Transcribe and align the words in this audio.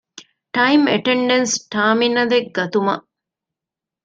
ޓައިމް 0.55 0.85
އެޓެންޑެންސް 0.91 1.55
ޓާރމިނަލެއް 1.71 2.49
ގަތުމަށް 2.57 3.05